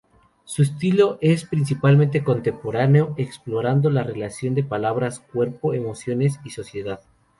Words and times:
Su 0.45 0.63
estilo 0.63 1.19
es 1.21 1.45
principalmente 1.45 2.23
contemporáneo 2.23 3.13
explorando 3.17 3.91
la 3.91 4.01
relación 4.01 4.55
de 4.55 4.63
palabras, 4.63 5.19
cuerpo, 5.19 5.75
emociones 5.75 6.39
y 6.43 6.49
sociedad. 6.49 7.01